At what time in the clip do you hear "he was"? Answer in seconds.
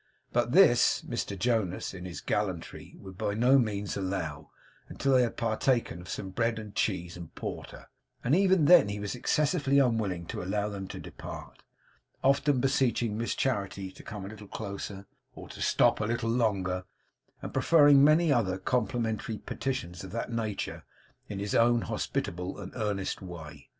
8.89-9.13